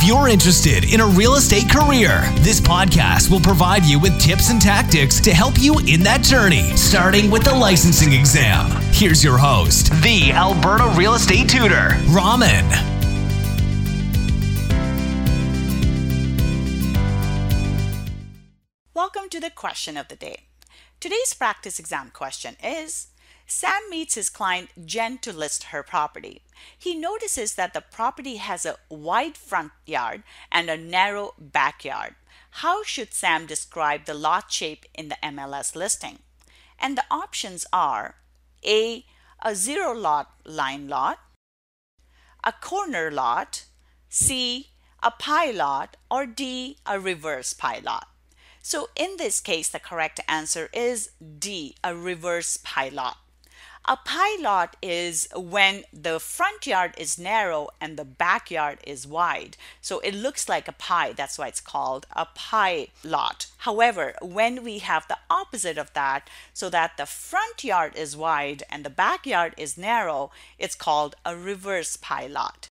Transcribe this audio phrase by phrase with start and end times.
[0.00, 4.48] If you're interested in a real estate career, this podcast will provide you with tips
[4.48, 8.70] and tactics to help you in that journey, starting with the licensing exam.
[8.92, 12.64] Here's your host, the Alberta Real Estate Tutor, Raman.
[18.94, 20.44] Welcome to the question of the day.
[21.00, 23.08] Today's practice exam question is
[23.50, 26.42] Sam meets his client Jen to list her property.
[26.76, 30.22] He notices that the property has a wide front yard
[30.52, 32.14] and a narrow backyard.
[32.62, 36.18] How should Sam describe the lot shape in the MLS listing?
[36.78, 38.16] And the options are
[38.64, 39.04] A.
[39.40, 41.20] A zero lot line lot,
[42.42, 43.66] a corner lot,
[44.08, 44.70] C.
[45.00, 46.76] A pie lot, or D.
[46.84, 48.08] A reverse pie lot.
[48.60, 51.76] So in this case, the correct answer is D.
[51.84, 53.18] A reverse pie lot.
[53.84, 59.56] A pie lot is when the front yard is narrow and the backyard is wide.
[59.80, 61.12] So it looks like a pie.
[61.12, 63.46] That's why it's called a pie lot.
[63.58, 68.62] However, when we have the opposite of that, so that the front yard is wide
[68.70, 72.68] and the backyard is narrow, it's called a reverse pie lot.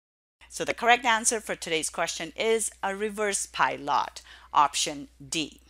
[0.48, 4.20] So the correct answer for today's question is a reverse pie lot,
[4.52, 5.60] option D.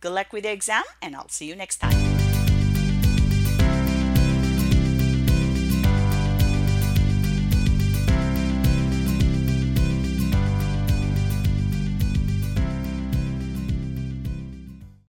[0.00, 2.23] Good luck with the exam, and I'll see you next time.